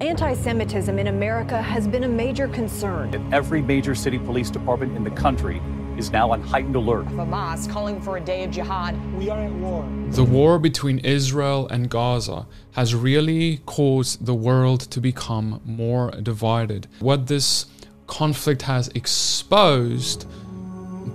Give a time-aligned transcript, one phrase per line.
[0.00, 3.32] Anti Semitism in America has been a major concern.
[3.32, 5.60] Every major city police department in the country
[5.96, 7.06] is now on heightened alert.
[7.06, 8.94] Hamas calling for a day of jihad.
[9.16, 9.84] We are at war.
[10.10, 16.86] The war between Israel and Gaza has really caused the world to become more divided.
[17.00, 17.66] What this
[18.06, 20.28] conflict has exposed,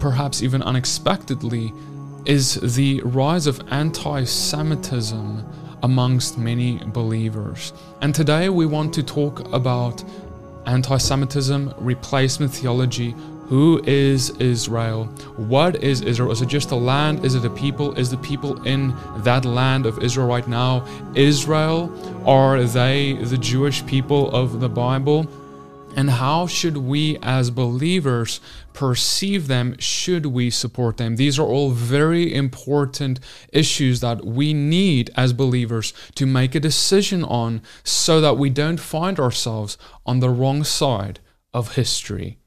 [0.02, 1.72] perhaps even unexpectedly,
[2.26, 7.74] is the rise of anti Semitism amongst many believers.
[8.02, 10.04] And today we want to talk about
[10.66, 13.14] anti Semitism, replacement theology,
[13.48, 15.06] who is Israel?
[15.36, 16.32] What is Israel?
[16.32, 17.26] Is it just a land?
[17.26, 17.94] Is it a people?
[18.00, 21.92] Is the people in that land of Israel right now Israel?
[22.26, 25.28] Are they the Jewish people of the Bible?
[25.96, 28.40] And how should we as believers
[28.74, 29.76] perceive them?
[29.78, 31.18] Should we support them?
[31.18, 33.20] These are all very important
[33.52, 38.80] issues that we need as believers to make a decision on so that we don't
[38.80, 41.20] find ourselves on the wrong side
[41.54, 42.40] of history.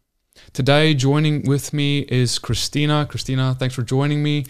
[0.53, 3.07] Today, joining with me is Christina.
[3.09, 4.45] Christina, thanks for joining me.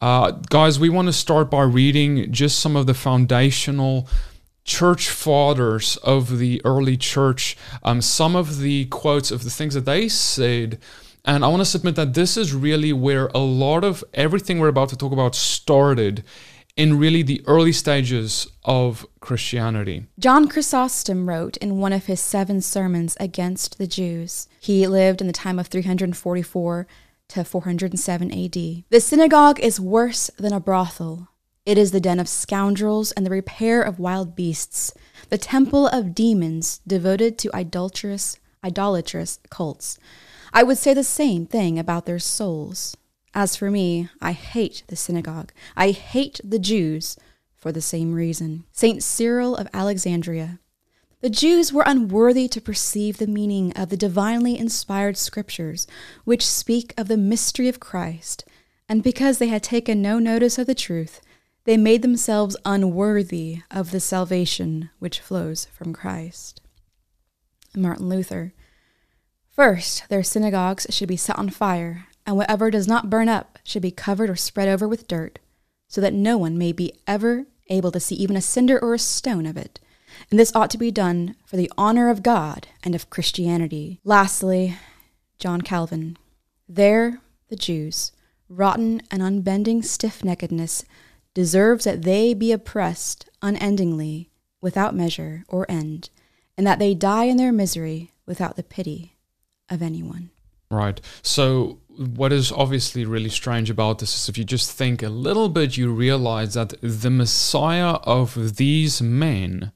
[0.00, 4.06] Uh, guys, we want to start by reading just some of the foundational
[4.66, 9.86] church fathers of the early church, um, some of the quotes of the things that
[9.86, 10.78] they said.
[11.24, 14.68] And I want to submit that this is really where a lot of everything we're
[14.68, 16.22] about to talk about started
[16.76, 20.06] in really the early stages of Christianity.
[20.18, 24.46] John Chrysostom wrote in one of his seven sermons against the Jews.
[24.60, 26.86] He lived in the time of 344
[27.28, 28.84] to 407 AD.
[28.90, 31.28] The synagogue is worse than a brothel.
[31.66, 34.94] It is the den of scoundrels and the repair of wild beasts,
[35.30, 39.98] the temple of demons devoted to idolatrous, idolatrous cults.
[40.52, 42.96] I would say the same thing about their souls.
[43.34, 45.52] As for me, I hate the synagogue.
[45.76, 47.16] I hate the Jews
[47.56, 48.62] for the same reason.
[48.70, 49.02] St.
[49.02, 50.60] Cyril of Alexandria.
[51.20, 55.88] The Jews were unworthy to perceive the meaning of the divinely inspired scriptures,
[56.24, 58.44] which speak of the mystery of Christ,
[58.88, 61.20] and because they had taken no notice of the truth,
[61.66, 66.60] they made themselves unworthy of the salvation which flows from Christ.
[67.74, 68.54] Martin Luther.
[69.50, 73.82] First, their synagogues should be set on fire, and whatever does not burn up should
[73.82, 75.40] be covered or spread over with dirt,
[75.88, 78.98] so that no one may be ever able to see even a cinder or a
[78.98, 79.80] stone of it.
[80.30, 84.00] And this ought to be done for the honor of God and of Christianity.
[84.04, 84.76] Lastly,
[85.38, 86.16] John Calvin.
[86.68, 88.12] There, the Jews,
[88.48, 90.84] rotten and unbending stiff neckedness,
[91.36, 94.30] deserves that they be oppressed unendingly,
[94.62, 96.08] without measure or end,
[96.56, 99.16] and that they die in their misery without the pity
[99.68, 100.30] of anyone.
[100.70, 100.98] Right.
[101.20, 105.50] So what is obviously really strange about this is if you just think a little
[105.50, 109.72] bit, you realize that the Messiah of these men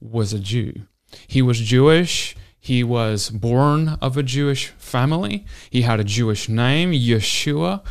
[0.00, 0.82] was a Jew.
[1.26, 2.36] He was Jewish.
[2.60, 5.44] He was born of a Jewish family.
[5.68, 7.82] He had a Jewish name, Yeshua.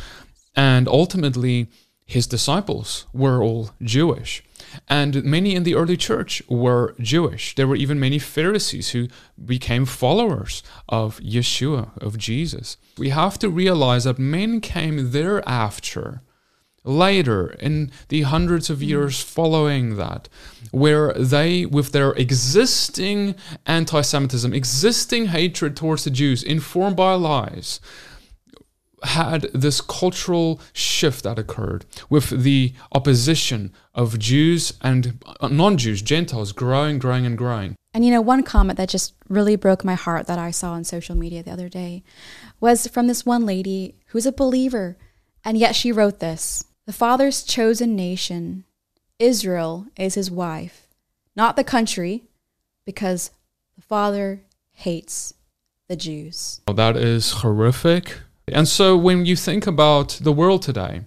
[0.56, 1.68] And ultimately,
[2.12, 4.42] his disciples were all Jewish.
[4.88, 7.54] And many in the early church were Jewish.
[7.54, 9.08] There were even many Pharisees who
[9.42, 12.76] became followers of Yeshua, of Jesus.
[12.98, 16.22] We have to realize that men came thereafter,
[16.84, 20.28] later, in the hundreds of years following that,
[20.70, 23.34] where they, with their existing
[23.66, 27.80] anti Semitism, existing hatred towards the Jews, informed by lies,
[29.04, 36.02] had this cultural shift that occurred with the opposition of Jews and uh, non Jews,
[36.02, 37.76] Gentiles, growing, growing, and growing.
[37.94, 40.84] And you know, one comment that just really broke my heart that I saw on
[40.84, 42.02] social media the other day
[42.60, 44.96] was from this one lady who's a believer,
[45.44, 48.64] and yet she wrote this The Father's chosen nation,
[49.18, 50.86] Israel, is his wife,
[51.36, 52.24] not the country,
[52.86, 53.30] because
[53.76, 54.42] the Father
[54.72, 55.34] hates
[55.88, 56.60] the Jews.
[56.66, 58.20] Well, that is horrific.
[58.48, 61.02] And so when you think about the world today,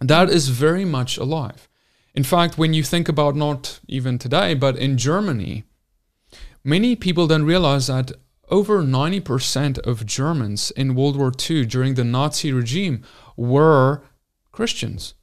[0.00, 1.68] that is very much alive.
[2.14, 5.64] In fact, when you think about not even today, but in Germany,
[6.64, 8.12] many people don't realize that
[8.50, 13.02] over 90% of Germans in World War II during the Nazi regime
[13.36, 14.02] were
[14.50, 15.14] Christians.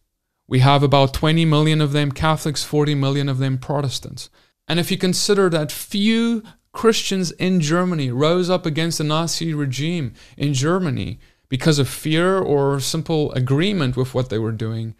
[0.47, 4.29] We have about 20 million of them Catholics, 40 million of them Protestants.
[4.67, 10.13] And if you consider that few Christians in Germany rose up against the Nazi regime
[10.37, 14.95] in Germany, because of fear or simple agreement with what they were doing,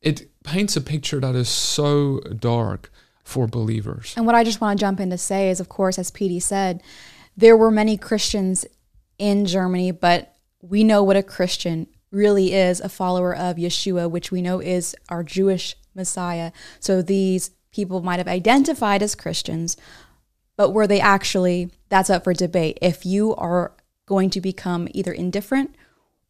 [0.00, 2.92] it paints a picture that is so dark
[3.24, 4.14] for believers.
[4.16, 6.40] And what I just want to jump in to say is, of course, as PD
[6.40, 6.82] said,
[7.36, 8.64] there were many Christians
[9.18, 14.30] in Germany, but we know what a Christian really is a follower of Yeshua, which
[14.32, 16.52] we know is our Jewish Messiah.
[16.80, 19.76] So these people might have identified as Christians,
[20.56, 22.78] but were they actually, that's up for debate.
[22.80, 23.72] If you are
[24.08, 25.76] going to become either indifferent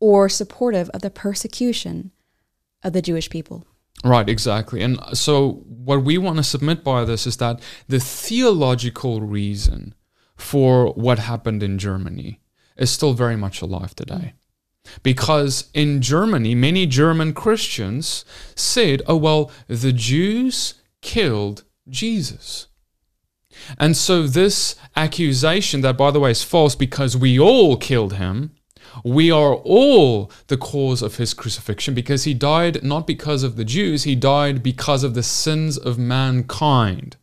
[0.00, 2.10] or supportive of the persecution
[2.82, 3.64] of the Jewish people.
[4.04, 4.82] Right, exactly.
[4.82, 9.94] And so, what we want to submit by this is that the theological reason
[10.36, 12.40] for what happened in Germany
[12.76, 14.34] is still very much alive today.
[15.02, 22.68] Because in Germany, many German Christians said, oh, well, the Jews killed Jesus.
[23.78, 28.52] And so, this accusation, that by the way is false because we all killed him,
[29.04, 33.64] we are all the cause of his crucifixion because he died not because of the
[33.64, 37.16] Jews, he died because of the sins of mankind.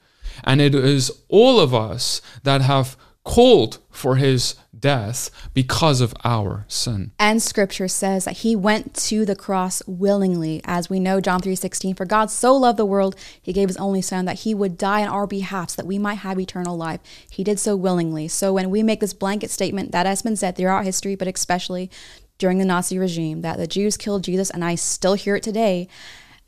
[0.43, 4.55] And it is all of us that have called for his
[4.85, 7.09] death because of our sin.
[7.17, 11.95] And scripture says that he went to the cross willingly, as we know John 3:16,
[11.95, 15.01] for God so loved the world, he gave his only son that he would die
[15.01, 16.99] on our behalf so that we might have eternal life.
[17.31, 18.27] He did so willingly.
[18.27, 21.89] So when we make this blanket statement that has been said throughout history, but especially
[22.37, 25.87] during the Nazi regime, that the Jews killed Jesus, and I still hear it today,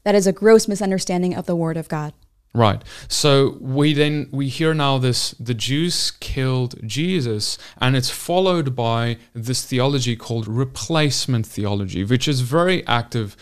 [0.04, 2.14] that is a gross misunderstanding of the word of God.
[2.58, 2.84] Right.
[3.08, 9.18] So we then we hear now this the Jews killed Jesus and it's followed by
[9.36, 13.38] this theology called replacement theology which is very active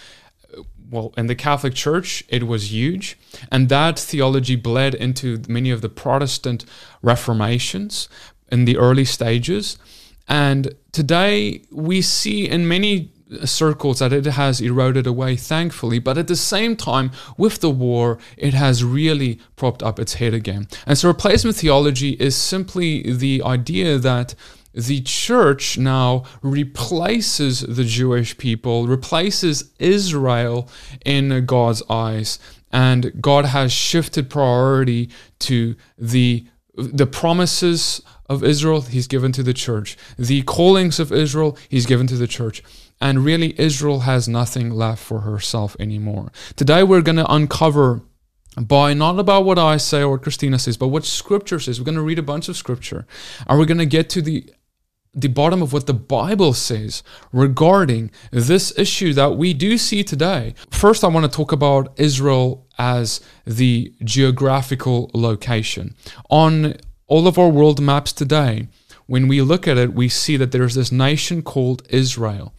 [0.92, 3.18] well in the Catholic Church it was huge
[3.50, 6.66] and that theology bled into many of the Protestant
[7.02, 8.10] reformations
[8.52, 9.78] in the early stages
[10.28, 13.14] and today we see in many
[13.44, 16.00] circles that it has eroded away, thankfully.
[16.00, 20.34] But at the same time, with the war, it has really propped up its head
[20.34, 20.68] again.
[20.86, 24.36] And so replacement theology is simply the idea that
[24.74, 30.68] the church now replaces the Jewish people, replaces Israel
[31.06, 32.40] in God's eyes.
[32.72, 36.46] And God has shifted priority to the
[36.78, 39.98] the promises of Israel, he's given to the church.
[40.18, 42.64] The callings of Israel, he's given to the church.
[43.02, 46.32] And really, Israel has nothing left for herself anymore.
[46.56, 48.02] Today, we're going to uncover
[48.58, 51.80] by not about what I say or what Christina says, but what Scripture says.
[51.80, 53.06] We're going to read a bunch of Scripture,
[53.48, 54.50] and we're going to get to the
[55.18, 57.02] the bottom of what the Bible says
[57.32, 60.54] regarding this issue that we do see today.
[60.70, 65.96] First, I want to talk about Israel as the geographical location.
[66.30, 66.76] On
[67.08, 68.68] all of our world maps today,
[69.06, 72.54] when we look at it, we see that there's this nation called Israel.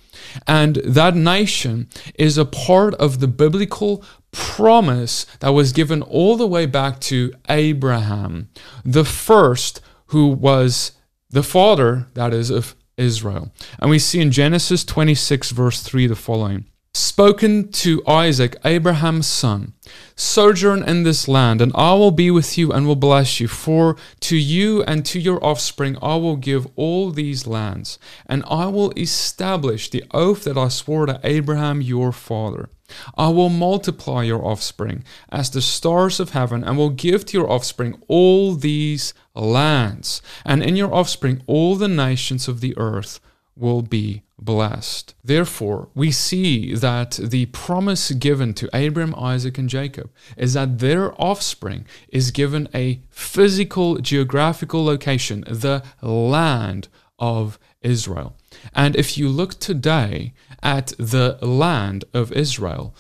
[0.47, 6.47] And that nation is a part of the biblical promise that was given all the
[6.47, 8.49] way back to Abraham,
[8.85, 10.93] the first who was
[11.31, 13.53] the father, that is, of Israel.
[13.79, 16.67] And we see in Genesis 26, verse 3, the following
[16.97, 19.75] spoken to Isaac, Abraham's son,
[20.15, 23.49] Sojourn in this land, and I will be with you and will bless you.
[23.49, 28.67] For to you and to your offspring I will give all these lands, and I
[28.67, 32.71] will establish the oath that I swore to Abraham your father.
[33.17, 37.51] I will multiply your offspring as the stars of heaven, and will give to your
[37.51, 43.21] offspring all these lands, and in your offspring all the nations of the earth
[43.55, 45.15] will be blessed.
[45.25, 51.21] Therefore, we see that the promise given to Abraham, Isaac, and Jacob is that their
[51.21, 58.37] offspring is given a physical, geographical location, the land of Israel.
[58.75, 62.95] And if you look today at the land of Israel,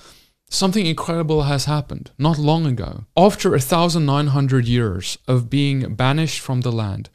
[0.49, 3.04] Something incredible has happened not long ago.
[3.16, 7.11] After 1,900 years of being banished from the land,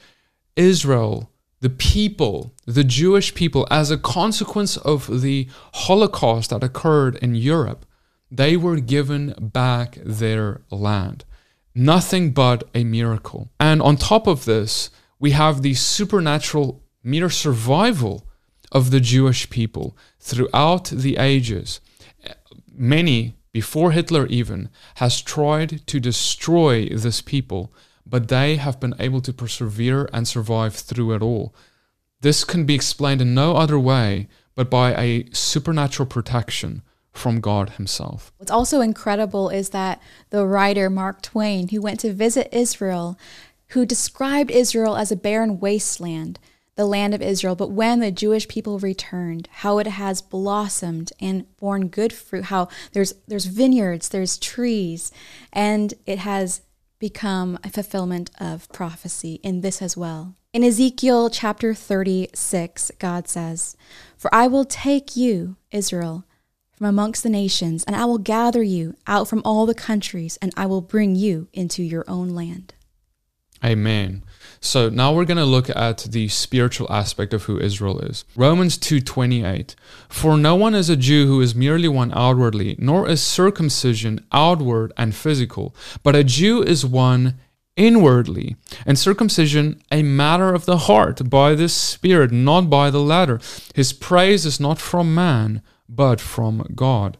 [0.58, 1.31] Israel
[1.62, 7.86] the people, the Jewish people, as a consequence of the Holocaust that occurred in Europe,
[8.30, 11.24] they were given back their land.
[11.76, 13.50] Nothing but a miracle.
[13.60, 14.90] And on top of this,
[15.20, 18.28] we have the supernatural mere survival
[18.72, 21.80] of the Jewish people throughout the ages.
[22.74, 27.72] Many, before Hitler even, has tried to destroy this people
[28.06, 31.54] but they have been able to persevere and survive through it all.
[32.22, 36.82] This can be explained in no other way but by a supernatural protection
[37.12, 38.32] from God Himself.
[38.38, 43.18] What's also incredible is that the writer Mark Twain, who went to visit Israel,
[43.70, 46.40] who described Israel as a barren wasteland,
[46.76, 51.46] the land of Israel, but when the Jewish people returned, how it has blossomed and
[51.58, 55.12] borne good fruit, how there's there's vineyards, there's trees,
[55.52, 56.62] and it has
[57.02, 60.36] become a fulfillment of prophecy in this as well.
[60.54, 63.76] In Ezekiel chapter 36, God says,
[64.16, 66.26] For I will take you, Israel,
[66.72, 70.54] from amongst the nations, and I will gather you out from all the countries, and
[70.56, 72.76] I will bring you into your own land.
[73.66, 74.24] Amen.
[74.64, 78.26] So now we're going to look at the spiritual aspect of who Israel is.
[78.36, 79.74] Romans 2:28
[80.08, 84.94] For no one is a Jew who is merely one outwardly, nor is circumcision outward
[84.96, 87.40] and physical, but a Jew is one
[87.76, 93.40] inwardly, and circumcision a matter of the heart by the Spirit, not by the letter.
[93.74, 97.18] His praise is not from man, but from God.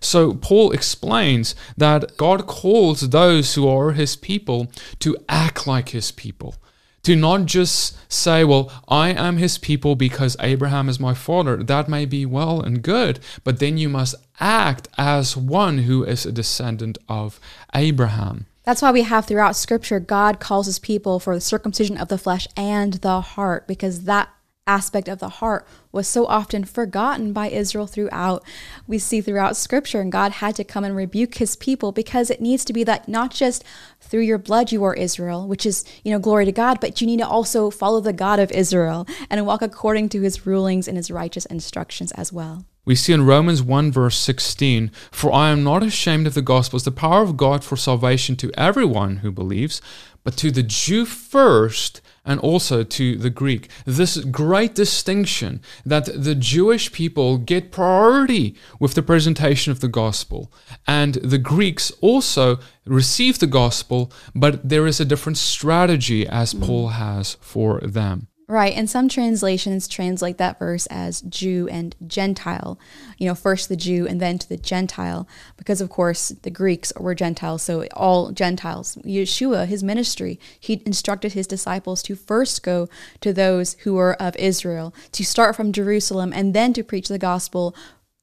[0.00, 4.70] So Paul explains that God calls those who are his people
[5.00, 6.56] to act like his people.
[7.04, 11.56] To not just say, well, I am his people because Abraham is my father.
[11.56, 16.24] That may be well and good, but then you must act as one who is
[16.24, 17.40] a descendant of
[17.74, 18.46] Abraham.
[18.62, 22.18] That's why we have throughout scripture, God calls his people for the circumcision of the
[22.18, 24.28] flesh and the heart, because that
[24.66, 28.44] aspect of the heart was so often forgotten by Israel throughout.
[28.86, 32.40] We see throughout scripture, and God had to come and rebuke his people because it
[32.40, 33.64] needs to be that not just
[34.00, 37.06] through your blood you are Israel, which is, you know, glory to God, but you
[37.06, 40.96] need to also follow the God of Israel and walk according to his rulings and
[40.96, 42.64] his righteous instructions as well.
[42.84, 46.76] We see in Romans 1, verse 16, For I am not ashamed of the gospel,
[46.76, 49.80] it's the power of God for salvation to everyone who believes,
[50.24, 53.68] but to the Jew first and also to the Greek.
[53.84, 60.52] This great distinction that the Jewish people get priority with the presentation of the gospel,
[60.86, 66.88] and the Greeks also receive the gospel, but there is a different strategy as Paul
[66.88, 68.28] has for them.
[68.52, 68.76] Right.
[68.76, 72.78] And some translations translate that verse as Jew and Gentile,
[73.16, 76.92] you know, first the Jew and then to the Gentile, because of course the Greeks
[77.00, 78.98] were Gentiles, so all Gentiles.
[79.06, 82.90] Yeshua, his ministry, he instructed his disciples to first go
[83.22, 87.18] to those who were of Israel, to start from Jerusalem and then to preach the
[87.18, 87.74] gospel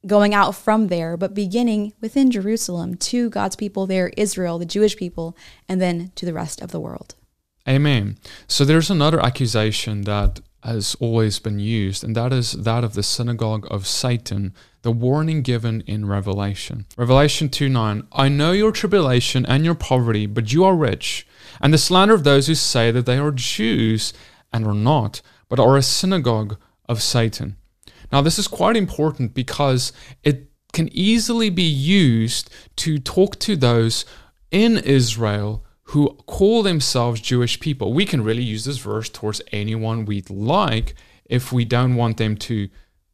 [0.06, 4.96] going out from there, but beginning within Jerusalem to God's people there, Israel, the Jewish
[4.96, 5.36] people,
[5.68, 7.16] and then to the rest of the world.
[7.68, 8.18] Amen.
[8.46, 13.02] So there's another accusation that has always been used, and that is that of the
[13.02, 14.52] synagogue of Satan,
[14.82, 16.86] the warning given in Revelation.
[16.96, 21.26] Revelation 2 9 I know your tribulation and your poverty, but you are rich,
[21.60, 24.12] and the slander of those who say that they are Jews
[24.52, 27.56] and are not, but are a synagogue of Satan.
[28.12, 29.92] Now, this is quite important because
[30.24, 34.04] it can easily be used to talk to those
[34.50, 37.92] in Israel who call themselves Jewish people.
[37.92, 40.94] We can really use this verse towards anyone we'd like
[41.24, 42.68] if we don't want them to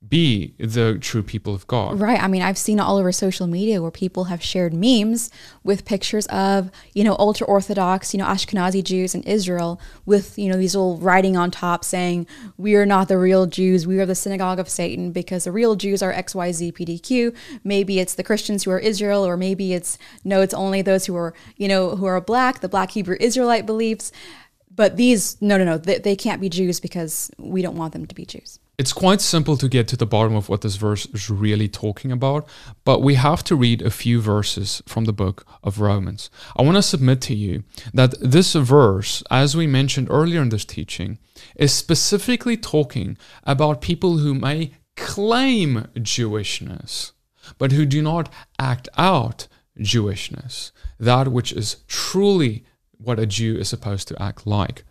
[0.09, 1.99] be the true people of God.
[1.99, 2.23] Right.
[2.23, 5.31] I mean, I've seen all over social media where people have shared memes
[5.65, 10.51] with pictures of, you know, ultra Orthodox, you know, Ashkenazi Jews in Israel with, you
[10.51, 13.87] know, these little writing on top saying, we are not the real Jews.
[13.87, 17.35] We are the synagogue of Satan because the real Jews are XYZ PDQ.
[17.65, 21.17] Maybe it's the Christians who are Israel, or maybe it's, no, it's only those who
[21.17, 24.13] are, you know, who are black, the black Hebrew Israelite beliefs.
[24.75, 28.07] But these, no, no, no, they, they can't be Jews because we don't want them
[28.07, 28.61] to be Jews.
[28.79, 32.13] It's quite simple to get to the bottom of what this verse is really talking
[32.13, 32.47] about,
[32.85, 36.29] but we have to read a few verses from the book of Romans.
[36.59, 37.65] I want to submit to you
[37.95, 41.19] that this verse, as we mentioned earlier in this teaching,
[41.55, 47.13] is specifically talking about people who may claim Jewishness,
[47.57, 52.67] but who do not act out Jewishness, that which is truly
[52.99, 54.85] what a Jew is supposed to act like.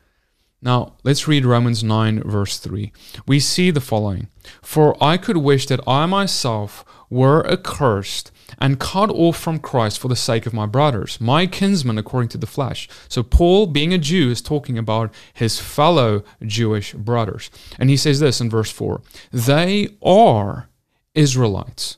[0.66, 2.92] Now, let's read Romans 9, verse 3.
[3.28, 4.30] We see the following
[4.64, 10.08] For I could wish that I myself were accursed and cut off from Christ for
[10.08, 12.90] the sake of my brothers, my kinsmen according to the flesh.
[13.08, 17.52] So, Paul, being a Jew, is talking about his fellow Jewish brothers.
[17.78, 20.70] And he says this in verse 4 They are
[21.14, 21.96] Israelites.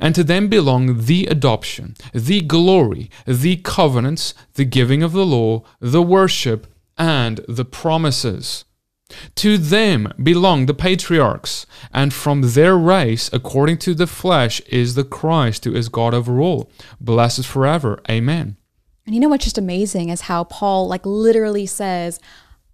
[0.00, 5.62] And to them belong the adoption, the glory, the covenants, the giving of the law,
[5.78, 6.66] the worship,
[7.00, 8.64] and the promises.
[9.36, 15.02] To them belong the patriarchs, and from their race, according to the flesh, is the
[15.02, 18.00] Christ who is God over all, blessed forever.
[18.08, 18.56] Amen.
[19.06, 22.20] And you know what's just amazing is how Paul, like, literally says,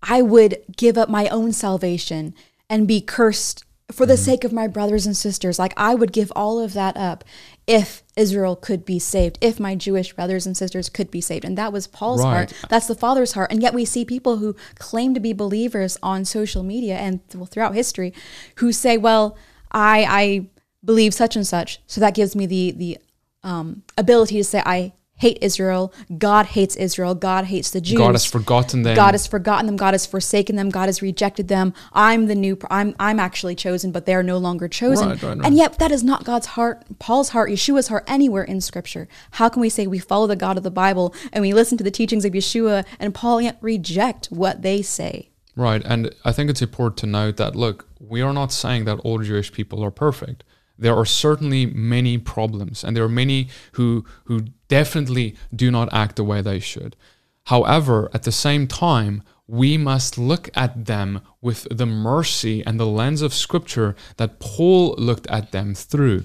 [0.03, 2.35] I would give up my own salvation
[2.69, 4.23] and be cursed for the mm-hmm.
[4.23, 5.59] sake of my brothers and sisters.
[5.59, 7.25] Like, I would give all of that up
[7.67, 11.45] if Israel could be saved, if my Jewish brothers and sisters could be saved.
[11.45, 12.51] And that was Paul's right.
[12.51, 12.53] heart.
[12.69, 13.51] That's the Father's heart.
[13.51, 17.75] And yet we see people who claim to be believers on social media and throughout
[17.75, 18.15] history
[18.57, 19.37] who say, well,
[19.73, 20.47] I, I
[20.85, 21.81] believe such and such.
[21.87, 22.99] So that gives me the, the
[23.43, 25.93] um, ability to say I hate Israel.
[26.19, 27.15] God hates Israel.
[27.15, 27.99] God hates the Jews.
[27.99, 28.95] God has forgotten them.
[28.95, 29.77] God has forgotten them.
[29.77, 30.71] God has forsaken them.
[30.71, 31.75] God has rejected them.
[31.93, 32.59] I'm the new.
[32.71, 35.09] I'm I'm actually chosen, but they are no longer chosen.
[35.09, 35.47] Right, right, right.
[35.47, 39.09] And yet, that is not God's heart, Paul's heart, Yeshua's heart anywhere in Scripture.
[39.33, 41.85] How can we say we follow the God of the Bible and we listen to
[41.85, 45.31] the teachings of Yeshua and Paul yet reject what they say?
[45.57, 45.83] Right.
[45.85, 49.19] And I think it's important to note that, look, we are not saying that all
[49.19, 50.45] Jewish people are perfect.
[50.79, 56.17] There are certainly many problems, and there are many who, who definitely do not act
[56.17, 56.97] the way they should.
[57.45, 62.87] However, at the same time, we must look at them with the mercy and the
[62.87, 66.25] lens of Scripture that Paul looked at them through.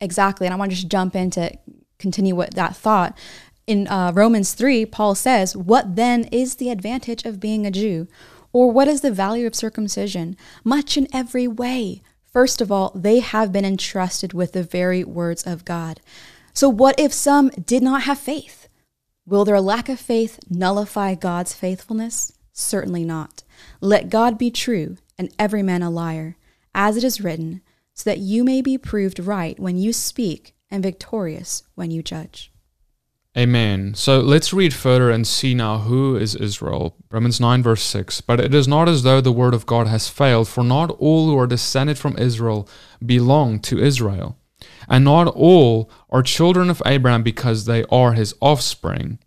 [0.00, 0.46] Exactly.
[0.46, 1.56] And I want to just jump in to
[1.98, 3.16] continue with that thought.
[3.66, 8.06] In uh, Romans 3, Paul says, What then is the advantage of being a Jew?
[8.52, 10.36] Or what is the value of circumcision?
[10.64, 12.02] Much in every way.
[12.38, 16.00] First of all, they have been entrusted with the very words of God.
[16.52, 18.68] So, what if some did not have faith?
[19.26, 22.32] Will their lack of faith nullify God's faithfulness?
[22.52, 23.42] Certainly not.
[23.80, 26.36] Let God be true and every man a liar,
[26.76, 27.60] as it is written,
[27.92, 32.52] so that you may be proved right when you speak and victorious when you judge.
[33.36, 33.94] Amen.
[33.94, 36.96] So let's read further and see now who is Israel.
[37.10, 38.20] Romans 9, verse 6.
[38.22, 41.26] But it is not as though the word of God has failed, for not all
[41.26, 42.68] who are descended from Israel
[43.04, 44.38] belong to Israel.
[44.88, 49.18] And not all are children of Abraham because they are his offspring.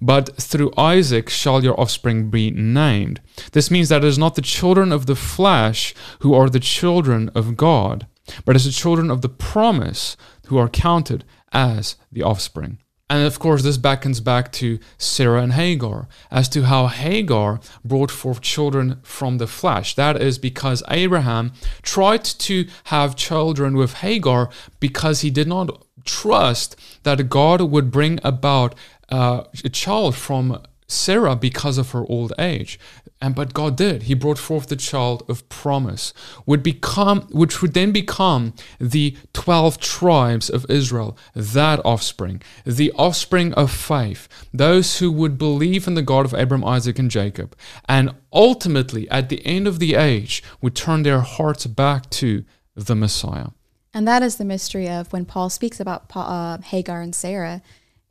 [0.00, 3.20] But through Isaac shall your offspring be named.
[3.52, 7.28] This means that it is not the children of the flesh who are the children
[7.34, 8.06] of God,
[8.44, 12.78] but it is the children of the promise who are counted as the offspring.
[13.10, 18.10] And of course, this beckons back to Sarah and Hagar as to how Hagar brought
[18.10, 19.94] forth children from the flesh.
[19.94, 26.76] That is because Abraham tried to have children with Hagar because he did not trust
[27.02, 28.74] that God would bring about
[29.08, 32.78] uh, a child from Sarah because of her old age.
[33.20, 34.04] And but God did.
[34.04, 36.14] He brought forth the child of promise,
[36.46, 43.52] would become which would then become the 12 tribes of Israel, that offspring, the offspring
[43.54, 47.56] of faith, those who would believe in the God of Abraham, Isaac, and Jacob,
[47.88, 52.44] and ultimately at the end of the age would turn their hearts back to
[52.76, 53.48] the Messiah.
[53.92, 57.62] And that is the mystery of when Paul speaks about uh, Hagar and Sarah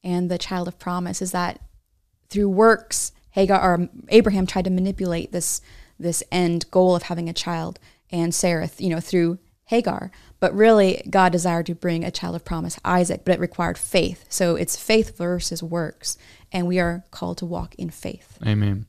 [0.04, 1.62] and the child of promise is that
[2.30, 5.62] through works, Hagar or Abraham tried to manipulate this
[6.00, 7.80] this end goal of having a child,
[8.12, 10.12] and Sarah, you know, through Hagar.
[10.40, 14.26] But really, God desired to bring a child of promise, Isaac, but it required faith.
[14.28, 16.18] So it's faith versus works,
[16.52, 18.40] and we are called to walk in faith.
[18.44, 18.88] Amen.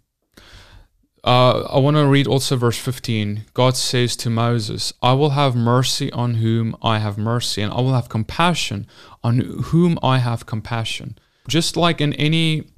[1.22, 3.44] Uh, I want to read also verse 15.
[3.52, 7.82] God says to Moses, I will have mercy on whom I have mercy, and I
[7.82, 8.86] will have compassion
[9.22, 11.18] on whom I have compassion.
[11.48, 12.68] Just like in any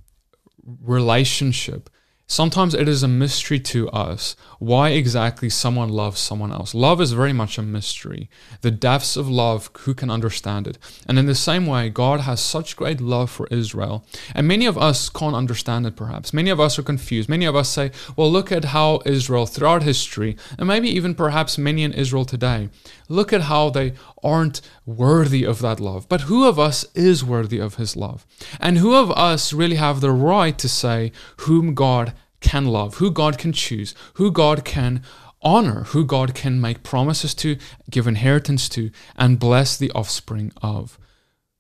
[0.65, 1.91] relationship,
[2.27, 6.75] sometimes it is a mystery to us why exactly someone loves someone else.
[6.75, 8.31] Love is very much a mystery.
[8.61, 10.79] The depths of love, who can understand it?
[11.09, 14.07] And in the same way, God has such great love for Israel.
[14.33, 16.33] And many of us can't understand it, perhaps.
[16.33, 17.29] Many of us are confused.
[17.29, 21.59] Many of us say, well, look at how Israel throughout history, and maybe even perhaps
[21.59, 22.69] many in Israel today,
[23.09, 26.09] look at how they aren't worthy of that love.
[26.09, 28.27] But who of us is worthy of his love?
[28.61, 33.11] And who of us really have the right to say whom God can love, who
[33.11, 35.03] God can choose, who God can
[35.43, 37.57] honor, who God can make promises to,
[37.91, 40.99] give inheritance to, and bless the offspring of?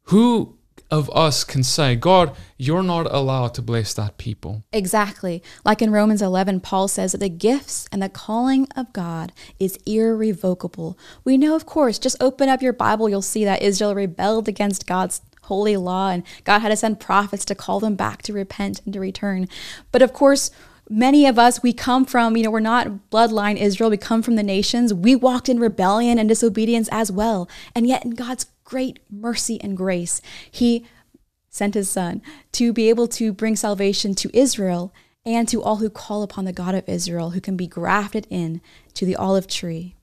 [0.05, 0.59] Who
[0.91, 4.65] of us can say, God, you're not allowed to bless that people.
[4.73, 5.43] Exactly.
[5.65, 9.79] Like in Romans 11, Paul says that the gifts and the calling of God is
[9.87, 10.99] irrevocable.
[11.25, 14.87] We know, of course, just open up your Bible, you'll see that Israel rebelled against
[14.87, 18.81] God's holy law and God had to send prophets to call them back to repent
[18.85, 19.49] and to return.
[19.91, 20.51] But of course,
[20.89, 24.37] many of us, we come from, you know, we're not bloodline Israel, we come from
[24.37, 24.93] the nations.
[24.93, 27.49] We walked in rebellion and disobedience as well.
[27.75, 30.87] And yet, in God's great mercy and grace, He
[31.49, 34.95] sent His Son to be able to bring salvation to Israel
[35.27, 38.61] and to all who call upon the God of Israel, who can be grafted in
[38.95, 39.97] to the olive tree.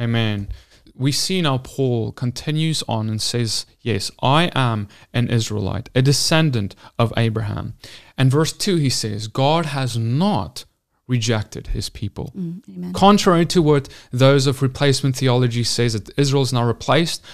[0.00, 0.48] Amen.
[0.94, 6.76] We see now Paul continues on and says, Yes, I am an Israelite, a descendant
[6.98, 7.74] of Abraham.
[8.16, 10.64] And verse 2, he says, God has not
[11.08, 12.32] rejected his people.
[12.36, 17.24] Mm, Contrary to what those of replacement theology says that Israel is now replaced,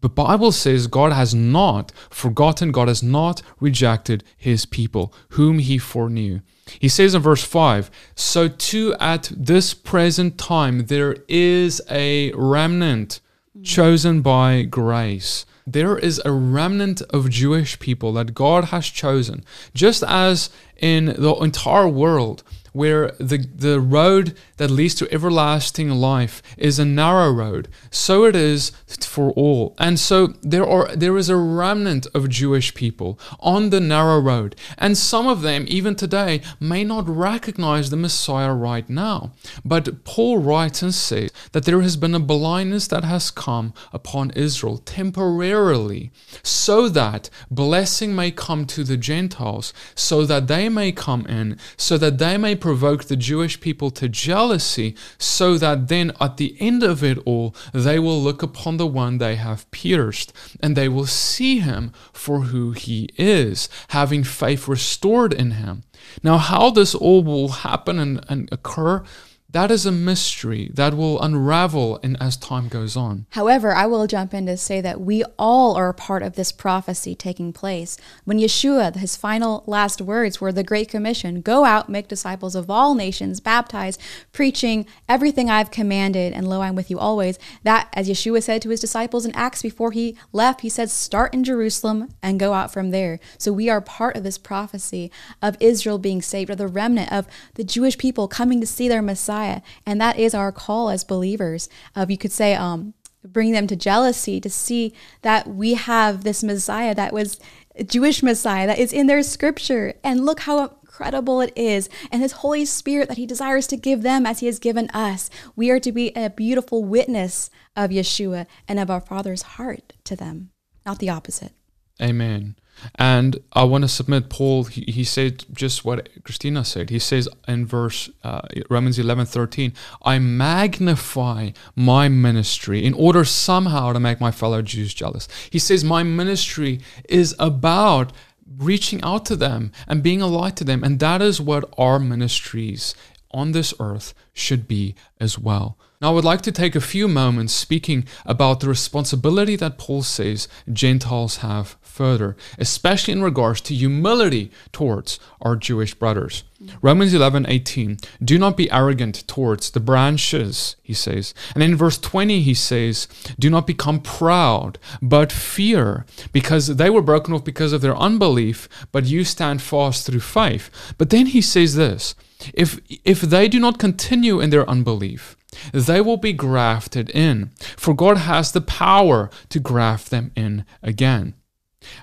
[0.00, 5.78] the Bible says God has not forgotten, God has not rejected his people, whom he
[5.78, 6.40] foreknew.
[6.78, 13.20] He says in verse 5 So too at this present time there is a remnant
[13.62, 15.44] chosen by grace.
[15.66, 21.34] There is a remnant of Jewish people that God has chosen, just as in the
[21.34, 27.68] entire world where the, the road that leads to everlasting life is a narrow road,
[27.90, 29.74] so it is for all.
[29.78, 34.56] And so there are there is a remnant of Jewish people on the narrow road,
[34.78, 39.32] and some of them even today may not recognize the Messiah right now.
[39.64, 44.30] But Paul writes and says that there has been a blindness that has come upon
[44.30, 51.26] Israel temporarily, so that blessing may come to the Gentiles, so that they may come
[51.26, 56.36] in, so that they may provoke the Jewish people to jealousy, so that then at
[56.36, 60.76] the end of it all, they will look upon the one they have pierced, and
[60.76, 65.82] they will see him for who he is, having faith restored in him.
[66.22, 69.04] Now, how this all will happen and, and occur,
[69.52, 73.26] that is a mystery that will unravel in, as time goes on.
[73.30, 76.52] However, I will jump in to say that we all are a part of this
[76.52, 77.98] prophecy taking place.
[78.24, 82.70] When Yeshua, his final last words were the Great Commission go out, make disciples of
[82.70, 83.98] all nations, baptize,
[84.32, 87.38] preaching everything I've commanded, and lo, I'm with you always.
[87.64, 91.34] That, as Yeshua said to his disciples in Acts before he left, he said, start
[91.34, 93.18] in Jerusalem and go out from there.
[93.38, 95.10] So we are part of this prophecy
[95.42, 99.02] of Israel being saved, or the remnant of the Jewish people coming to see their
[99.02, 99.39] Messiah.
[99.40, 99.62] Messiah.
[99.86, 103.76] And that is our call as believers of, you could say, um, bring them to
[103.76, 107.38] jealousy to see that we have this Messiah that was
[107.86, 109.94] Jewish Messiah that is in their scripture.
[110.02, 111.88] And look how incredible it is.
[112.10, 115.30] And his Holy Spirit that he desires to give them as he has given us.
[115.56, 120.16] We are to be a beautiful witness of Yeshua and of our Father's heart to
[120.16, 120.50] them,
[120.84, 121.52] not the opposite.
[122.00, 122.56] Amen.
[122.94, 126.90] And I want to submit Paul, he, he, said just what Christina said.
[126.90, 133.92] He says in verse uh, Romans 11 13, I magnify my ministry in order somehow
[133.92, 135.28] to make my fellow Jews jealous.
[135.50, 138.12] He says, My ministry is about
[138.58, 140.82] reaching out to them and being a light to them.
[140.82, 142.94] And that is what our ministries
[143.32, 145.78] on this earth should be as well.
[146.00, 150.02] Now, I would like to take a few moments speaking about the responsibility that Paul
[150.02, 156.44] says Gentiles have further, especially in regards to humility towards our Jewish brothers.
[156.80, 157.98] Romans 11 18.
[158.24, 161.34] Do not be arrogant towards the branches, he says.
[161.52, 163.06] And in verse 20, he says,
[163.38, 168.66] Do not become proud, but fear, because they were broken off because of their unbelief,
[168.92, 170.70] but you stand fast through faith.
[170.96, 172.14] But then he says this
[172.54, 175.36] if, if they do not continue in their unbelief,
[175.72, 181.34] they will be grafted in, for God has the power to graft them in again.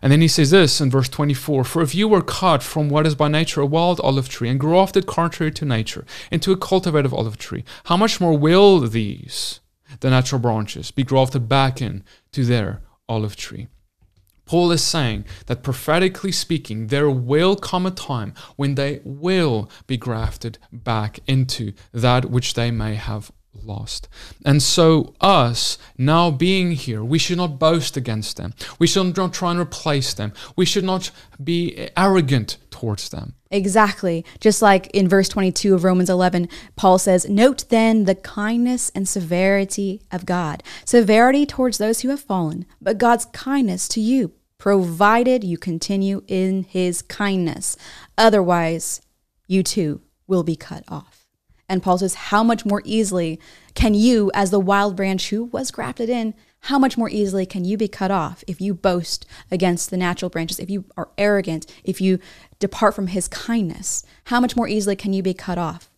[0.01, 3.05] And then he says this in verse 24 For if you were cut from what
[3.07, 7.13] is by nature a wild olive tree and grafted contrary to nature into a cultivated
[7.13, 9.59] olive tree, how much more will these,
[9.99, 13.67] the natural branches, be grafted back in to their olive tree?
[14.47, 19.97] Paul is saying that prophetically speaking, there will come a time when they will be
[19.97, 23.31] grafted back into that which they may have
[23.63, 24.07] lost.
[24.45, 28.53] And so, us now being here, we should not boast against them.
[28.79, 30.33] We should not try and replace them.
[30.55, 31.11] We should not
[31.43, 33.33] be arrogant towards them.
[33.49, 34.25] Exactly.
[34.39, 39.07] Just like in verse 22 of Romans 11, Paul says, Note then the kindness and
[39.07, 40.63] severity of God.
[40.85, 46.63] Severity towards those who have fallen, but God's kindness to you, provided you continue in
[46.63, 47.77] his kindness.
[48.17, 49.01] Otherwise,
[49.47, 51.16] you too will be cut off.
[51.69, 53.39] And Paul says, How much more easily
[53.73, 57.65] can you, as the wild branch who was grafted in, how much more easily can
[57.65, 61.65] you be cut off if you boast against the natural branches, if you are arrogant,
[61.83, 62.19] if you
[62.59, 64.03] depart from his kindness?
[64.25, 65.89] How much more easily can you be cut off?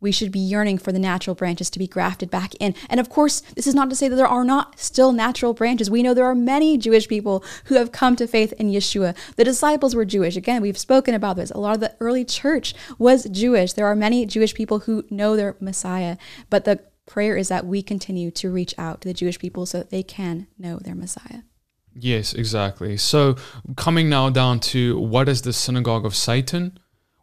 [0.00, 2.74] We should be yearning for the natural branches to be grafted back in.
[2.88, 5.90] And of course, this is not to say that there are not still natural branches.
[5.90, 9.16] We know there are many Jewish people who have come to faith in Yeshua.
[9.36, 10.36] The disciples were Jewish.
[10.36, 11.50] Again, we've spoken about this.
[11.50, 13.74] A lot of the early church was Jewish.
[13.74, 16.16] There are many Jewish people who know their Messiah,
[16.48, 19.78] but the prayer is that we continue to reach out to the Jewish people so
[19.78, 21.42] that they can know their Messiah.
[21.92, 22.96] Yes, exactly.
[22.96, 23.36] So,
[23.76, 26.78] coming now down to what is the synagogue of Satan?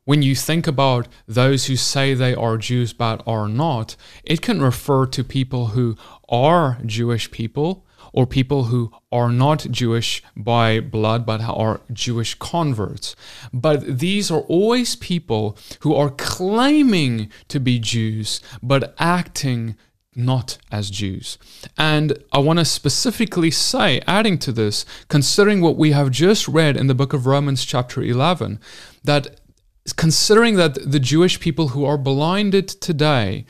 [0.08, 4.62] When you think about those who say they are Jews but are not, it can
[4.62, 5.98] refer to people who
[6.30, 13.18] are Jewish people or people who are not Jewish by blood but are Jewish converts.
[13.52, 19.76] But these are always people who are claiming to be Jews but acting
[20.16, 21.38] not as Jews.
[21.78, 26.78] And I want to specifically say, adding to this, considering what we have just read
[26.78, 28.62] in the book of Romans, chapter 11,
[29.04, 29.42] that
[29.94, 33.46] considering that the Jewish people who are blinded today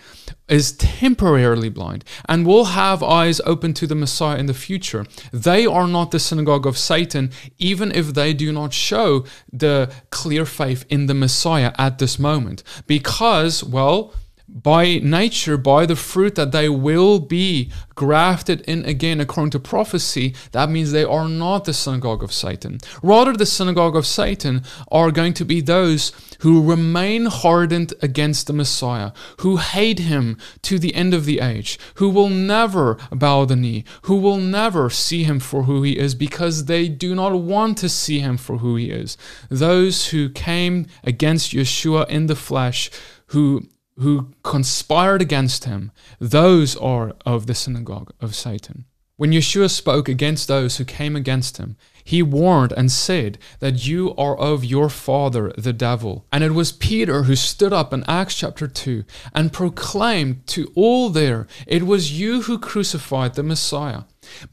[0.47, 5.05] is temporarily blind and will have eyes open to the Messiah in the future.
[5.31, 10.45] They are not the synagogue of Satan, even if they do not show the clear
[10.45, 12.63] faith in the Messiah at this moment.
[12.87, 14.13] Because, well,
[14.47, 20.33] by nature, by the fruit, that they will be grafted in again according to prophecy,
[20.51, 22.79] that means they are not the synagogue of Satan.
[23.03, 28.53] Rather, the synagogue of Satan are going to be those who remain hardened against the
[28.53, 33.55] Messiah, who hate him to the end of the age, who will never bow the
[33.55, 37.77] knee, who will never see him for who he is because they do not want
[37.79, 39.17] to see him for who he is.
[39.49, 42.89] Those who came against Yeshua in the flesh,
[43.27, 43.67] who
[43.99, 48.85] who conspired against him, those are of the synagogue of Satan.
[49.17, 54.13] When Yeshua spoke against those who came against him, he warned and said that you
[54.15, 56.27] are of your father, the devil.
[56.31, 61.09] And it was Peter who stood up in Acts chapter 2 and proclaimed to all
[61.09, 64.03] there, It was you who crucified the Messiah.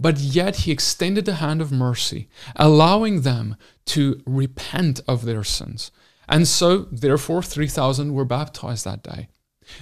[0.00, 5.90] But yet he extended the hand of mercy, allowing them to repent of their sins.
[6.26, 9.28] And so, therefore, 3,000 were baptized that day.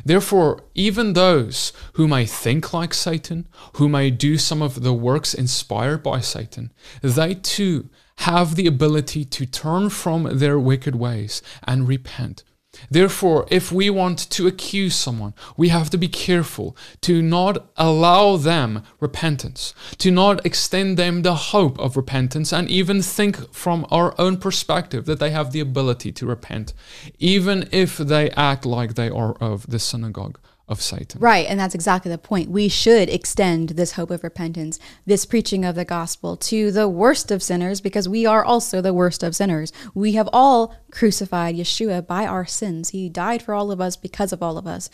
[0.05, 5.35] Therefore, even those who may think like Satan, who may do some of the works
[5.35, 11.89] inspired by Satan, they too have the ability to turn from their wicked ways and
[11.89, 12.45] repent.
[12.91, 18.37] Therefore, if we want to accuse someone, we have to be careful to not allow
[18.37, 24.15] them repentance, to not extend them the hope of repentance, and even think from our
[24.19, 26.73] own perspective that they have the ability to repent,
[27.19, 30.39] even if they act like they are of the synagogue
[30.73, 31.21] of Satan.
[31.21, 32.51] Right, and that's exactly the point.
[32.51, 37.31] We should extend this hope of repentance, this preaching of the gospel to the worst
[37.31, 39.73] of sinners because we are also the worst of sinners.
[39.95, 42.91] We have all crucified Yeshua by our sins.
[42.91, 44.91] He died for all of us because of all of us.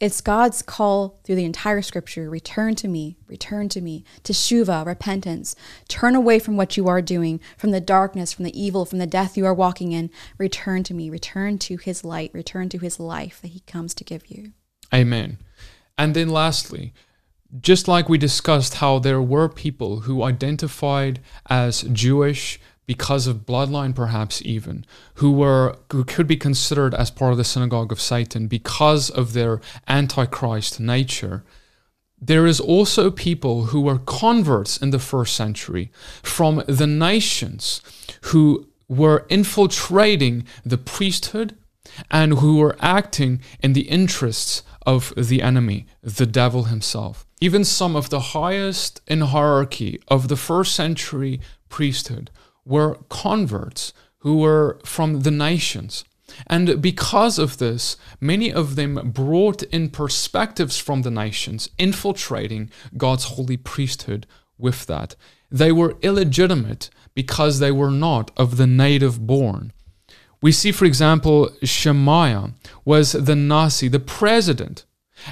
[0.00, 5.54] It's God's call through the entire scripture return to me, return to me, teshuva, repentance.
[5.88, 9.06] Turn away from what you are doing, from the darkness, from the evil, from the
[9.06, 10.10] death you are walking in.
[10.38, 14.04] Return to me, return to his light, return to his life that he comes to
[14.04, 14.52] give you.
[14.92, 15.38] Amen.
[15.96, 16.92] And then lastly,
[17.60, 23.94] just like we discussed how there were people who identified as Jewish because of bloodline
[23.94, 28.48] perhaps even who were who could be considered as part of the synagogue of Satan
[28.48, 31.44] because of their antichrist nature
[32.20, 35.90] there is also people who were converts in the first century
[36.22, 37.80] from the nations
[38.22, 41.56] who were infiltrating the priesthood
[42.10, 47.26] and who were acting in the interests of the enemy, the devil himself.
[47.40, 52.30] Even some of the highest in hierarchy of the first century priesthood
[52.64, 56.04] were converts who were from the nations.
[56.46, 63.24] And because of this, many of them brought in perspectives from the nations, infiltrating God's
[63.24, 64.26] holy priesthood
[64.58, 65.16] with that.
[65.50, 69.72] They were illegitimate because they were not of the native born.
[70.42, 72.52] We see, for example, Shemaiah
[72.84, 74.84] was the Nasi, the president,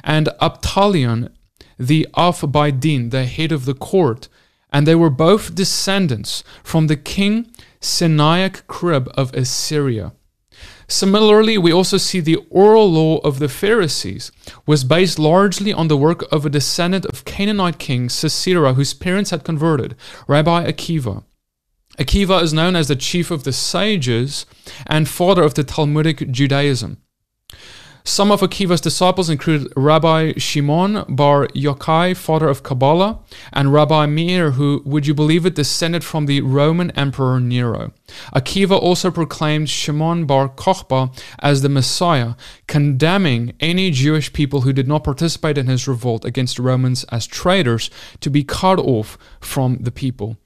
[0.05, 1.31] and Abtalion,
[1.79, 4.29] the Av Beit Din, the head of the court,
[4.71, 10.13] and they were both descendants from the king Sennacherib of Assyria.
[10.89, 14.33] Similarly, we also see the oral law of the Pharisees
[14.67, 19.31] was based largely on the work of a descendant of Canaanite king Sisera, whose parents
[19.31, 19.95] had converted,
[20.27, 21.25] Rabbi Akiva.
[21.99, 24.47] Akiva is known as the chief of the sages
[24.87, 26.99] and father of the Talmudic Judaism.
[28.05, 33.19] Some of Akiva's disciples included Rabbi Shimon bar Yochai, father of Kabbalah,
[33.53, 37.93] and Rabbi Meir, who, would you believe it, descended from the Roman Emperor Nero.
[38.35, 42.35] Akiva also proclaimed Shimon bar Kochba as the Messiah,
[42.67, 47.27] condemning any Jewish people who did not participate in his revolt against the Romans as
[47.27, 50.39] traitors to be cut off from the people.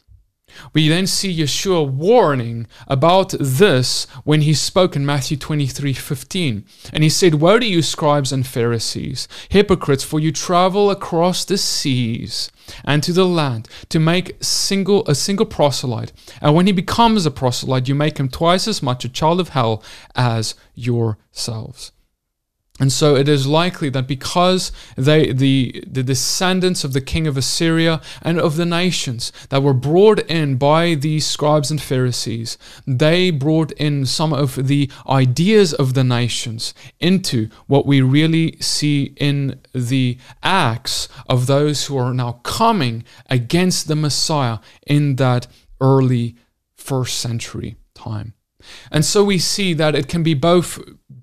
[0.73, 6.65] We then see Yeshua warning about this when he spoke in Matthew 23 15.
[6.93, 11.59] And he said, Woe to you, scribes and Pharisees, hypocrites, for you travel across the
[11.59, 12.51] seas
[12.85, 16.13] and to the land to make single a single proselyte.
[16.41, 19.51] And when he becomes a proselyte, you make him twice as much a child of
[19.51, 19.83] hell
[20.15, 21.93] as yourselves.
[22.83, 27.37] And so it is likely that because they, the, the descendants of the king of
[27.37, 33.31] Assyria and of the nations that were brought in by these scribes and Pharisees, they
[33.31, 39.61] brought in some of the ideas of the nations into what we really see in
[39.73, 45.47] the acts of those who are now coming against the Messiah in that
[45.81, 46.35] early
[46.75, 48.35] first century time.
[48.91, 50.81] And so we see that it can be both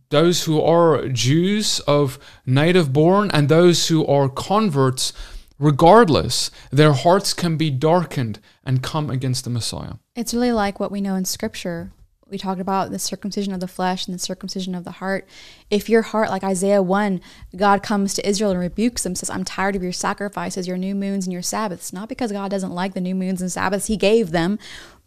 [0.10, 5.14] those who are Jews of native born and those who are converts,
[5.60, 9.94] regardless, their hearts can be darkened and come against the Messiah.
[10.16, 11.92] It's really like what we know in scripture.
[12.28, 15.28] We talked about the circumcision of the flesh and the circumcision of the heart.
[15.72, 17.22] If your heart, like Isaiah 1,
[17.56, 20.94] God comes to Israel and rebukes them, says, I'm tired of your sacrifices, your new
[20.94, 21.92] moons, and your Sabbaths.
[21.92, 24.60] Not because God doesn't like the new moons and Sabbaths, He gave them,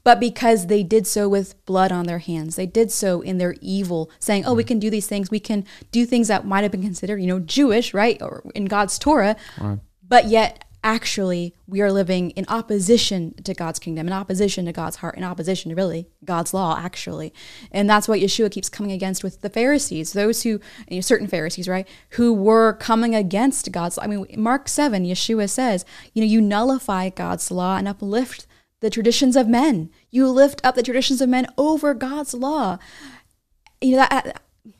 [0.05, 2.57] but because they did so with blood on their hands.
[2.57, 4.69] They did so in their evil, saying, Oh, we mm.
[4.69, 5.31] can do these things.
[5.31, 8.21] We can do things that might have been considered, you know, Jewish, right?
[8.21, 9.37] Or in God's Torah.
[9.61, 9.79] Right.
[10.07, 14.97] But yet, actually, we are living in opposition to God's kingdom, in opposition to God's
[14.97, 17.33] heart, in opposition to really God's law, actually.
[17.71, 21.29] And that's what Yeshua keeps coming against with the Pharisees, those who, you know, certain
[21.29, 24.05] Pharisees, right, who were coming against God's law.
[24.05, 28.47] I mean, Mark 7, Yeshua says, you know, you nullify God's law and uplift
[28.83, 29.91] the traditions of men.
[30.11, 32.79] You lift up the traditions of men over God's law.
[33.81, 34.71] You know, that, uh,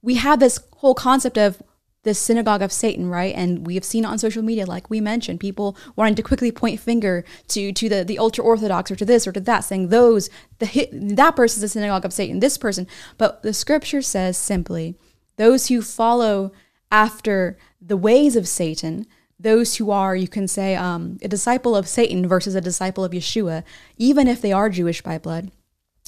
[0.00, 1.60] we have this whole concept of
[2.04, 3.34] the synagogue of Satan, right?
[3.34, 6.78] And we have seen on social media, like we mentioned, people wanting to quickly point
[6.78, 10.30] finger to to the, the ultra orthodox or to this or to that, saying those
[10.60, 12.86] the that person's the synagogue of Satan, this person.
[13.18, 14.96] But the scripture says simply,
[15.36, 16.52] those who follow
[16.92, 19.04] after the ways of Satan,
[19.40, 23.12] those who are, you can say, um, a disciple of Satan versus a disciple of
[23.12, 23.62] Yeshua,
[23.96, 25.50] even if they are Jewish by blood,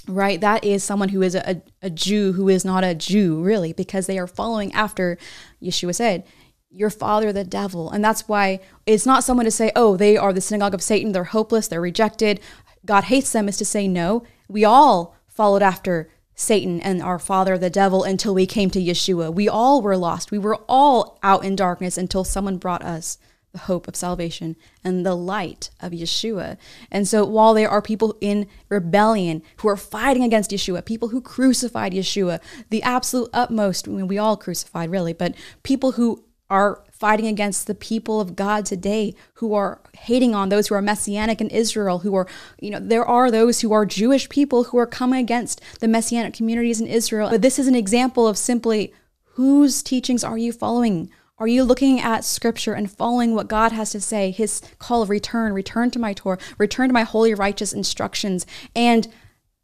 [0.09, 0.41] right?
[0.41, 4.07] That is someone who is a, a Jew who is not a Jew, really, because
[4.07, 5.17] they are following after
[5.63, 6.25] Yeshua said,
[6.71, 7.91] your father, the devil.
[7.91, 11.13] And that's why it's not someone to say, oh, they are the synagogue of Satan,
[11.13, 12.41] they're hopeless, they're rejected,
[12.85, 17.59] God hates them, is to say, no, we all followed after Satan and our father,
[17.59, 19.33] the devil, until we came to Yeshua.
[19.33, 20.31] We all were lost.
[20.31, 23.19] We were all out in darkness until someone brought us
[23.53, 26.57] the hope of salvation and the light of Yeshua.
[26.91, 31.21] And so while there are people in rebellion who are fighting against Yeshua, people who
[31.21, 36.83] crucified Yeshua, the absolute utmost, I mean, we all crucified really, but people who are
[37.01, 41.41] fighting against the people of God today who are hating on those who are messianic
[41.41, 42.27] in Israel, who are,
[42.61, 46.35] you know, there are those who are Jewish people who are coming against the messianic
[46.35, 47.31] communities in Israel.
[47.31, 48.93] But this is an example of simply
[49.33, 51.11] whose teachings are you following?
[51.39, 54.31] Are you looking at scripture and following what God has to say?
[54.31, 58.45] His call of return, return to my Torah, return to my holy, righteous instructions,
[58.77, 59.09] and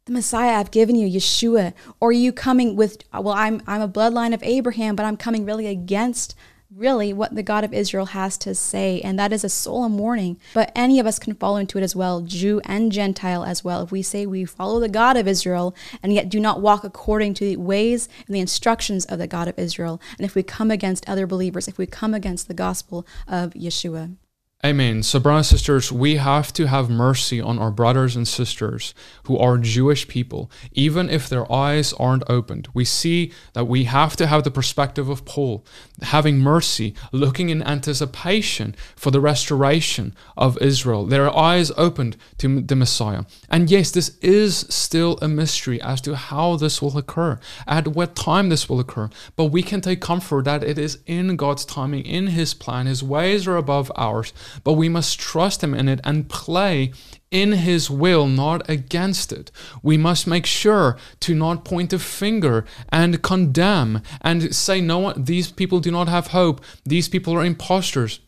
[0.05, 1.73] the Messiah I've given you, Yeshua.
[1.99, 5.45] Or are you coming with, well, I'm, I'm a bloodline of Abraham, but I'm coming
[5.45, 6.33] really against
[6.75, 9.01] really what the God of Israel has to say.
[9.01, 10.39] And that is a solemn warning.
[10.53, 13.83] But any of us can fall into it as well, Jew and Gentile as well.
[13.83, 17.33] If we say we follow the God of Israel and yet do not walk according
[17.35, 20.71] to the ways and the instructions of the God of Israel, and if we come
[20.71, 24.15] against other believers, if we come against the gospel of Yeshua.
[24.65, 25.03] Amen.
[25.03, 29.37] So, brothers and sisters, we have to have mercy on our brothers and sisters who
[29.37, 32.67] are Jewish people, even if their eyes aren't opened.
[32.73, 35.63] We see that we have to have the perspective of Paul,
[36.01, 42.75] having mercy, looking in anticipation for the restoration of Israel, their eyes opened to the
[42.75, 43.25] Messiah.
[43.49, 48.15] And yes, this is still a mystery as to how this will occur, at what
[48.15, 49.11] time this will occur.
[49.35, 52.87] But we can take comfort that it is in God's timing, in His plan.
[52.87, 54.33] His ways are above ours
[54.63, 56.91] but we must trust Him in it and play
[57.31, 59.51] in His will, not against it.
[59.83, 65.51] We must make sure to not point a finger and condemn and say, no, these
[65.51, 66.61] people do not have hope.
[66.85, 68.19] These people are impostors.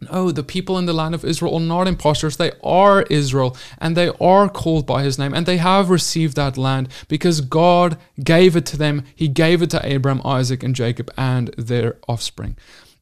[0.00, 2.36] No, the people in the land of Israel are not impostors.
[2.36, 6.56] They are Israel and they are called by his name and they have received that
[6.56, 9.04] land because God gave it to them.
[9.14, 12.56] He gave it to Abraham, Isaac, and Jacob and their offspring.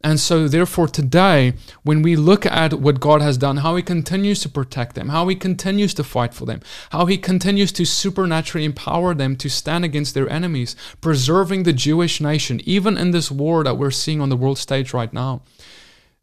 [0.04, 4.40] And so, therefore, today, when we look at what God has done, how He continues
[4.40, 8.64] to protect them, how He continues to fight for them, how He continues to supernaturally
[8.64, 13.64] empower them to stand against their enemies, preserving the Jewish nation, even in this war
[13.64, 15.42] that we're seeing on the world stage right now.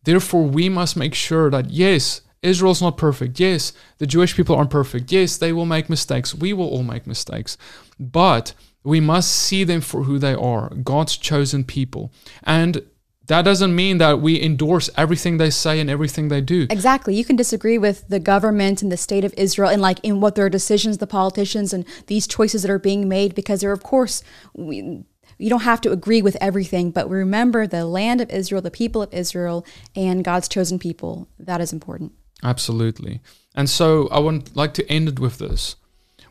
[0.04, 3.40] Therefore, we must make sure that, yes, Israel's not perfect.
[3.40, 5.12] Yes, the Jewish people aren't perfect.
[5.12, 6.36] Yes, they will make mistakes.
[6.36, 7.58] We will all make mistakes.
[8.00, 12.12] But we must see them for who they are God's chosen people.
[12.44, 12.86] And
[13.28, 16.68] that doesn't mean that we endorse everything they say and everything they do.
[16.70, 17.16] Exactly.
[17.16, 20.36] You can disagree with the government and the state of Israel and like in what
[20.36, 24.24] their decisions, the politicians and these choices that are being made because they're of course
[24.54, 25.06] we,
[25.38, 29.02] you don't have to agree with everything, but remember the land of Israel, the people
[29.02, 31.28] of Israel, and God's chosen people.
[31.40, 32.12] That is important.
[32.44, 33.22] Absolutely.
[33.56, 35.76] And so I would like to end it with this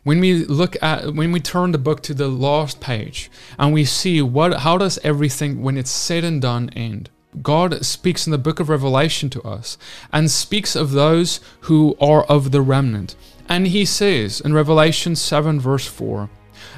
[0.03, 3.85] when we look at when we turn the book to the last page and we
[3.85, 7.09] see what how does everything when it's said and done end
[7.41, 9.77] God speaks in the book of Revelation to us
[10.11, 13.15] and speaks of those who are of the remnant.
[13.49, 16.29] And he says in Revelation 7, verse 4,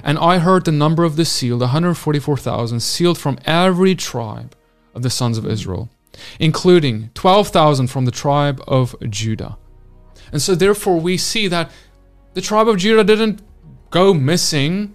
[0.03, 4.55] And I heard the number of the sealed, 144,000, sealed from every tribe
[4.93, 5.89] of the sons of Israel,
[6.39, 9.57] including 12,000 from the tribe of Judah.
[10.31, 11.69] And so, therefore, we see that
[12.35, 13.41] the tribe of Judah didn't
[13.89, 14.93] go missing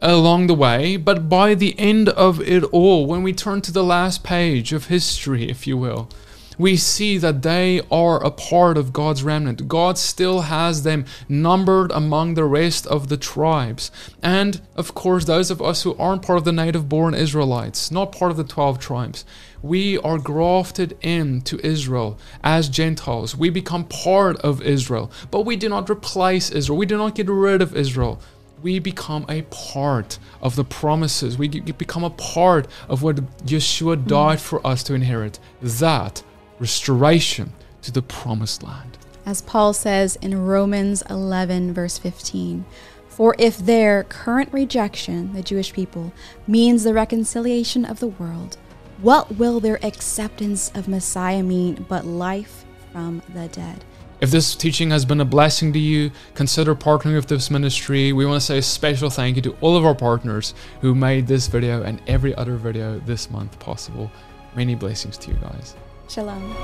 [0.00, 3.82] along the way, but by the end of it all, when we turn to the
[3.82, 6.10] last page of history, if you will,
[6.58, 9.66] we see that they are a part of God's remnant.
[9.66, 13.90] God still has them numbered among the rest of the tribes.
[14.22, 18.12] And of course, those of us who aren't part of the native born Israelites, not
[18.12, 19.24] part of the 12 tribes,
[19.64, 23.34] we are grafted into Israel as Gentiles.
[23.34, 26.78] We become part of Israel, but we do not replace Israel.
[26.78, 28.20] We do not get rid of Israel
[28.62, 31.36] we become a part of the promises.
[31.36, 35.38] We become a part of what Yeshua died for us to inherit.
[35.60, 36.22] That
[36.58, 37.52] restoration
[37.82, 38.96] to the promised land.
[39.26, 42.64] As Paul says in Romans 11, verse 15.
[43.06, 46.14] For if their current rejection, the Jewish people,
[46.46, 48.56] means the reconciliation of the world,
[49.00, 53.84] what will their acceptance of Messiah mean but life from the dead?
[54.20, 58.12] If this teaching has been a blessing to you, consider partnering with this ministry.
[58.12, 61.26] We want to say a special thank you to all of our partners who made
[61.26, 64.10] this video and every other video this month possible.
[64.54, 65.74] Many blessings to you guys.
[66.08, 66.54] Shalom.